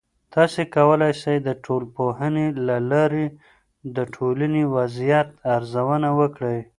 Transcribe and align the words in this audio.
تاسې 0.33 0.61
کولای 0.75 1.13
سئ 1.21 1.37
د 1.47 1.49
ټولنپوهنې 1.63 2.47
له 2.67 2.77
لارې 2.91 3.25
د 3.95 3.97
ټولنې 4.15 4.63
وضعیت 4.75 5.29
ارزونه 5.55 6.09
وکړئ. 6.19 6.59